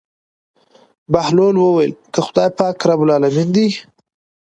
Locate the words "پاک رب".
2.57-2.99